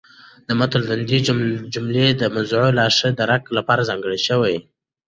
[0.47, 1.17] د مط الندې
[1.73, 4.55] جملې د موضوع د لاښه درک لپاره ځانګړې شوې.